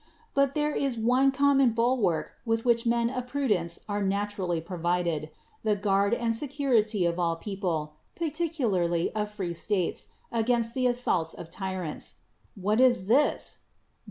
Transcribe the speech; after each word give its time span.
But 0.33 0.55
there 0.55 0.71
is 0.71 0.97
one 0.97 1.31
com 1.31 1.59
mon 1.59 1.73
bulwark 1.73 2.31
with 2.43 2.65
which 2.65 2.87
men 2.87 3.07
of 3.11 3.27
prudence 3.27 3.81
are 3.87 4.01
naturally 4.01 4.59
provided, 4.59 5.29
the 5.63 5.75
guard 5.75 6.15
and 6.15 6.33
security 6.35 7.05
of 7.05 7.19
all 7.19 7.35
people, 7.35 7.93
particularly 8.15 9.13
of 9.13 9.29
free 9.29 9.53
states, 9.53 10.07
against 10.31 10.73
the 10.73 10.87
assaults 10.87 11.35
of 11.35 11.51
tyrants. 11.51 12.15
AYhat 12.59 12.79
is 12.79 13.05
this? 13.05 13.59